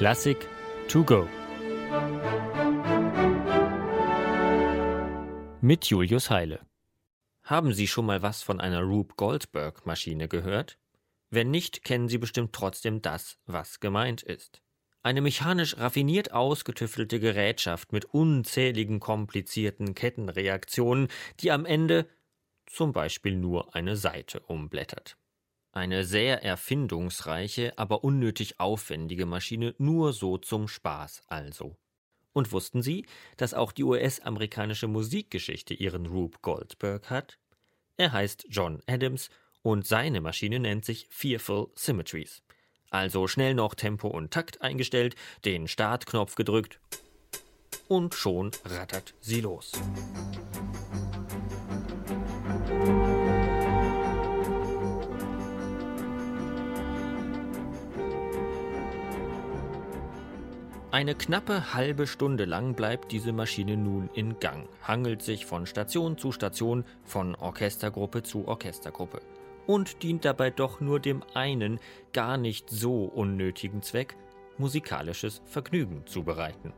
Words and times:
Klassik 0.00 0.48
to 0.88 1.04
go. 1.04 1.28
Mit 5.60 5.84
Julius 5.84 6.30
Heile. 6.30 6.60
Haben 7.42 7.74
Sie 7.74 7.86
schon 7.86 8.06
mal 8.06 8.22
was 8.22 8.42
von 8.42 8.62
einer 8.62 8.80
Rube 8.80 9.12
Goldberg 9.18 9.84
Maschine 9.84 10.26
gehört? 10.26 10.78
Wenn 11.28 11.50
nicht, 11.50 11.84
kennen 11.84 12.08
Sie 12.08 12.16
bestimmt 12.16 12.54
trotzdem 12.54 13.02
das, 13.02 13.36
was 13.44 13.78
gemeint 13.80 14.22
ist. 14.22 14.62
Eine 15.02 15.20
mechanisch 15.20 15.76
raffiniert 15.76 16.32
ausgetüftelte 16.32 17.20
Gerätschaft 17.20 17.92
mit 17.92 18.06
unzähligen 18.06 19.00
komplizierten 19.00 19.94
Kettenreaktionen, 19.94 21.08
die 21.40 21.50
am 21.50 21.66
Ende 21.66 22.08
zum 22.64 22.94
Beispiel 22.94 23.36
nur 23.36 23.74
eine 23.74 23.98
Seite 23.98 24.40
umblättert. 24.40 25.18
Eine 25.72 26.04
sehr 26.04 26.42
erfindungsreiche, 26.42 27.72
aber 27.76 28.02
unnötig 28.02 28.58
aufwendige 28.58 29.26
Maschine, 29.26 29.74
nur 29.78 30.12
so 30.12 30.36
zum 30.36 30.66
Spaß 30.66 31.22
also. 31.28 31.76
Und 32.32 32.52
wussten 32.52 32.82
Sie, 32.82 33.06
dass 33.36 33.54
auch 33.54 33.72
die 33.72 33.84
US-amerikanische 33.84 34.88
Musikgeschichte 34.88 35.74
ihren 35.74 36.06
Rube 36.06 36.38
Goldberg 36.42 37.10
hat? 37.10 37.38
Er 37.96 38.12
heißt 38.12 38.46
John 38.48 38.82
Adams 38.86 39.30
und 39.62 39.86
seine 39.86 40.20
Maschine 40.20 40.58
nennt 40.58 40.84
sich 40.84 41.06
Fearful 41.10 41.68
Symmetries. 41.74 42.42
Also 42.90 43.28
schnell 43.28 43.54
noch 43.54 43.74
Tempo 43.74 44.08
und 44.08 44.32
Takt 44.32 44.62
eingestellt, 44.62 45.14
den 45.44 45.68
Startknopf 45.68 46.34
gedrückt 46.34 46.80
und 47.90 48.14
schon 48.14 48.52
rattert 48.64 49.14
sie 49.20 49.40
los. 49.40 49.72
Eine 60.92 61.14
knappe 61.14 61.72
halbe 61.72 62.08
Stunde 62.08 62.46
lang 62.46 62.74
bleibt 62.74 63.12
diese 63.12 63.32
Maschine 63.32 63.76
nun 63.76 64.10
in 64.12 64.40
Gang, 64.40 64.68
hangelt 64.82 65.22
sich 65.22 65.46
von 65.46 65.66
Station 65.66 66.18
zu 66.18 66.32
Station, 66.32 66.84
von 67.04 67.36
Orchestergruppe 67.36 68.24
zu 68.24 68.48
Orchestergruppe 68.48 69.20
und 69.68 70.02
dient 70.02 70.24
dabei 70.24 70.50
doch 70.50 70.80
nur 70.80 70.98
dem 70.98 71.22
einen, 71.32 71.78
gar 72.12 72.36
nicht 72.36 72.68
so 72.68 73.04
unnötigen 73.04 73.82
Zweck, 73.82 74.16
musikalisches 74.58 75.42
Vergnügen 75.44 76.06
zu 76.06 76.24
bereiten. 76.24 76.72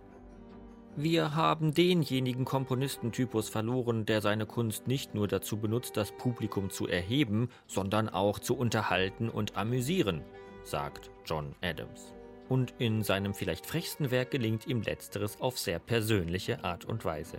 Wir 0.95 1.35
haben 1.35 1.73
denjenigen 1.73 2.45
Komponistentypus 2.45 3.49
verloren, 3.49 4.05
der 4.05 4.21
seine 4.21 4.45
Kunst 4.45 4.89
nicht 4.89 5.15
nur 5.15 5.27
dazu 5.27 5.57
benutzt, 5.57 5.97
das 5.97 6.13
Publikum 6.13 6.69
zu 6.69 6.87
erheben, 6.87 7.49
sondern 7.67 8.11
auch 8.11 8.39
zu 8.39 8.59
unterhalten 8.59 9.31
und 9.31 9.57
amüsieren, 9.57 10.21
sagt 10.65 11.11
John 11.25 11.55
Adams. 11.63 12.13
Und 12.53 12.75
in 12.77 13.03
seinem 13.03 13.33
vielleicht 13.33 13.65
frechsten 13.65 14.11
Werk 14.11 14.31
gelingt 14.31 14.67
ihm 14.67 14.83
letzteres 14.83 15.41
auf 15.41 15.59
sehr 15.59 15.79
persönliche 15.79 16.63
Art 16.63 16.85
und 16.85 17.03
Weise. 17.03 17.39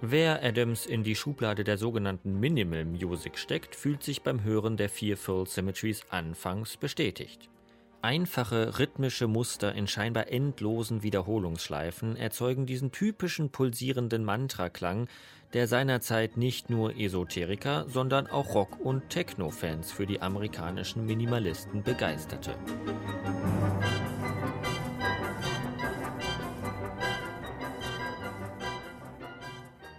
Wer 0.00 0.44
Adams 0.44 0.86
in 0.86 1.02
die 1.02 1.16
Schublade 1.16 1.64
der 1.64 1.76
sogenannten 1.76 2.38
Minimal 2.38 2.84
Music 2.84 3.36
steckt, 3.36 3.74
fühlt 3.74 4.04
sich 4.04 4.22
beim 4.22 4.44
Hören 4.44 4.76
der 4.76 4.90
vier 4.90 5.16
Full 5.16 5.48
Symmetries 5.48 6.02
anfangs 6.10 6.76
bestätigt. 6.76 7.50
Einfache 8.00 8.78
rhythmische 8.78 9.26
Muster 9.26 9.74
in 9.74 9.88
scheinbar 9.88 10.28
endlosen 10.28 11.02
Wiederholungsschleifen 11.02 12.14
erzeugen 12.14 12.64
diesen 12.64 12.92
typischen 12.92 13.50
pulsierenden 13.50 14.24
Mantra-Klang, 14.24 15.08
der 15.52 15.66
seinerzeit 15.66 16.36
nicht 16.36 16.70
nur 16.70 16.94
Esoteriker, 16.96 17.86
sondern 17.88 18.28
auch 18.28 18.54
Rock- 18.54 18.78
und 18.78 19.10
Techno-Fans 19.10 19.90
für 19.90 20.06
die 20.06 20.22
amerikanischen 20.22 21.06
Minimalisten 21.06 21.82
begeisterte. 21.82 22.54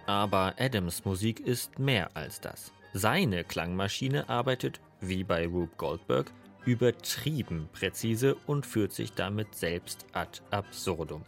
Aber 0.10 0.56
Adams 0.58 1.06
Musik 1.06 1.40
ist 1.40 1.78
mehr 1.78 2.10
als 2.16 2.42
das. 2.42 2.74
Seine 2.94 3.44
Klangmaschine 3.44 4.28
arbeitet, 4.28 4.82
wie 5.02 5.24
bei 5.24 5.46
Rube 5.46 5.70
Goldberg, 5.78 6.32
übertrieben 6.66 7.70
präzise 7.74 8.36
und 8.48 8.66
führt 8.66 8.92
sich 8.92 9.14
damit 9.14 9.54
selbst 9.54 10.08
ad 10.14 10.42
absurdum. 10.50 11.22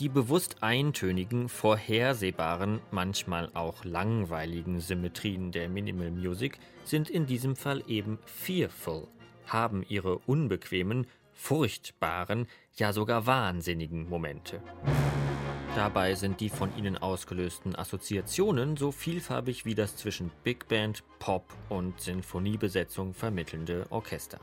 Die 0.00 0.08
bewusst 0.08 0.60
eintönigen, 0.60 1.48
vorhersehbaren, 1.48 2.80
manchmal 2.90 3.48
auch 3.54 3.84
langweiligen 3.84 4.80
Symmetrien 4.80 5.52
der 5.52 5.68
Minimal 5.68 6.10
Music 6.10 6.58
sind 6.82 7.10
in 7.10 7.26
diesem 7.26 7.54
Fall 7.54 7.84
eben 7.86 8.18
fearful, 8.24 9.06
haben 9.46 9.84
ihre 9.88 10.18
unbequemen, 10.18 11.06
furchtbaren, 11.32 12.48
ja 12.74 12.92
sogar 12.92 13.26
wahnsinnigen 13.26 14.08
Momente. 14.08 14.60
Dabei 15.76 16.16
sind 16.16 16.40
die 16.40 16.48
von 16.48 16.76
ihnen 16.76 16.98
ausgelösten 16.98 17.76
Assoziationen 17.76 18.76
so 18.76 18.90
vielfarbig 18.90 19.64
wie 19.64 19.76
das 19.76 19.96
zwischen 19.96 20.32
Big 20.42 20.66
Band, 20.66 21.04
Pop 21.20 21.44
und 21.68 22.00
Sinfoniebesetzung 22.00 23.14
vermittelnde 23.14 23.86
Orchester. 23.90 24.40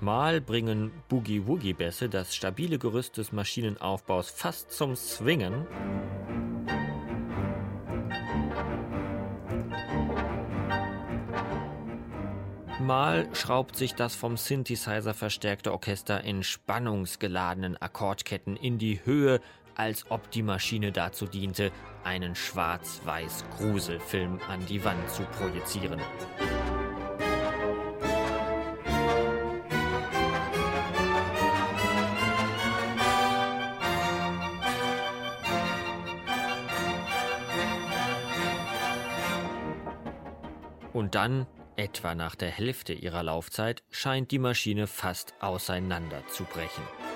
Mal 0.00 0.40
bringen 0.40 0.90
Boogie-Woogie-Bässe 1.10 2.08
das 2.08 2.34
stabile 2.34 2.78
Gerüst 2.78 3.18
des 3.18 3.30
Maschinenaufbaus 3.30 4.30
fast 4.30 4.72
zum 4.72 4.96
Swingen. 4.96 5.66
Mal 12.80 13.28
schraubt 13.34 13.76
sich 13.76 13.94
das 13.94 14.14
vom 14.14 14.38
Synthesizer 14.38 15.12
verstärkte 15.12 15.72
Orchester 15.72 16.24
in 16.24 16.42
spannungsgeladenen 16.42 17.76
Akkordketten 17.76 18.56
in 18.56 18.78
die 18.78 19.04
Höhe 19.04 19.40
als 19.80 20.04
ob 20.10 20.30
die 20.30 20.42
Maschine 20.42 20.92
dazu 20.92 21.24
diente, 21.24 21.72
einen 22.04 22.34
schwarz-weiß 22.34 23.46
Gruselfilm 23.56 24.38
an 24.46 24.66
die 24.66 24.84
Wand 24.84 25.08
zu 25.08 25.22
projizieren. 25.22 25.98
Und 40.92 41.14
dann, 41.14 41.46
etwa 41.76 42.14
nach 42.14 42.34
der 42.34 42.50
Hälfte 42.50 42.92
ihrer 42.92 43.22
Laufzeit, 43.22 43.82
scheint 43.90 44.30
die 44.30 44.38
Maschine 44.38 44.86
fast 44.86 45.32
auseinanderzubrechen. 45.40 47.09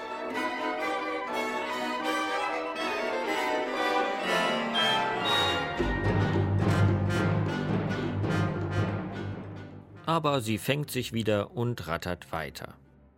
Aber 10.14 10.40
sie 10.40 10.58
fängt 10.58 10.92
sich 10.92 11.12
wieder 11.12 11.56
und 11.56 11.88
rattert 11.88 12.30
weiter. 12.30 12.76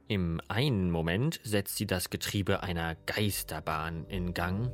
Im 0.08 0.40
einen 0.48 0.90
Moment 0.90 1.40
setzt 1.44 1.76
sie 1.76 1.86
das 1.86 2.08
Getriebe 2.08 2.62
einer 2.62 2.94
Geisterbahn 3.04 4.06
in 4.08 4.32
Gang. 4.32 4.72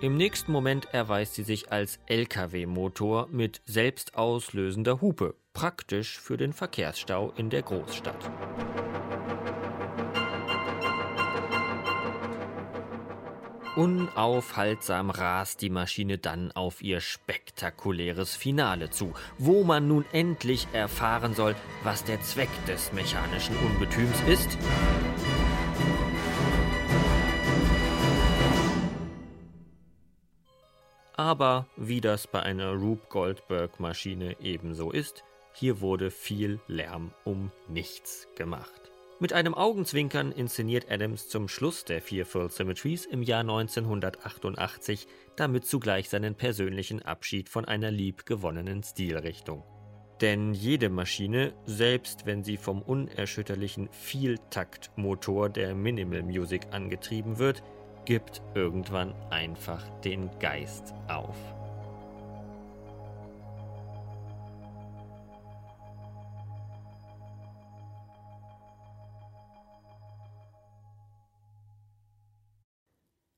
Im 0.00 0.16
nächsten 0.16 0.50
Moment 0.50 0.86
erweist 0.94 1.34
sie 1.34 1.42
sich 1.42 1.70
als 1.70 1.98
Lkw-Motor 2.06 3.28
mit 3.30 3.60
selbstauslösender 3.66 5.02
Hupe, 5.02 5.34
praktisch 5.52 6.18
für 6.18 6.38
den 6.38 6.54
Verkehrsstau 6.54 7.34
in 7.36 7.50
der 7.50 7.60
Großstadt. 7.60 8.30
Unaufhaltsam 13.76 15.10
rast 15.10 15.60
die 15.60 15.70
Maschine 15.70 16.18
dann 16.18 16.52
auf 16.52 16.80
ihr 16.80 17.00
spektakuläres 17.00 18.36
Finale 18.36 18.90
zu, 18.90 19.14
wo 19.36 19.64
man 19.64 19.88
nun 19.88 20.04
endlich 20.12 20.68
erfahren 20.72 21.34
soll, 21.34 21.56
was 21.82 22.04
der 22.04 22.20
Zweck 22.22 22.50
des 22.68 22.92
mechanischen 22.92 23.56
Ungetüms 23.56 24.20
ist. 24.28 24.56
Aber 31.16 31.66
wie 31.76 32.00
das 32.00 32.28
bei 32.28 32.40
einer 32.40 32.74
Rube 32.74 33.06
Goldberg 33.08 33.80
Maschine 33.80 34.36
ebenso 34.40 34.92
ist, 34.92 35.24
hier 35.52 35.80
wurde 35.80 36.12
viel 36.12 36.60
Lärm 36.68 37.12
um 37.24 37.50
nichts 37.68 38.28
gemacht. 38.36 38.83
Mit 39.20 39.32
einem 39.32 39.54
Augenzwinkern 39.54 40.32
inszeniert 40.32 40.90
Adams 40.90 41.28
zum 41.28 41.46
Schluss 41.48 41.84
der 41.84 42.02
vier 42.02 42.26
Full 42.26 42.50
Symmetries 42.50 43.06
im 43.06 43.22
Jahr 43.22 43.40
1988 43.40 45.06
damit 45.36 45.66
zugleich 45.66 46.08
seinen 46.08 46.34
persönlichen 46.34 47.00
Abschied 47.02 47.48
von 47.48 47.64
einer 47.64 47.92
liebgewonnenen 47.92 48.82
Stilrichtung. 48.82 49.62
Denn 50.20 50.52
jede 50.52 50.90
Maschine, 50.90 51.54
selbst 51.64 52.26
wenn 52.26 52.42
sie 52.42 52.56
vom 52.56 52.82
unerschütterlichen 52.82 53.88
Vieltaktmotor 53.90 55.48
der 55.48 55.74
Minimal 55.74 56.22
Music 56.22 56.66
angetrieben 56.72 57.38
wird, 57.38 57.62
gibt 58.04 58.42
irgendwann 58.54 59.14
einfach 59.30 59.88
den 60.00 60.28
Geist 60.38 60.92
auf. 61.08 61.36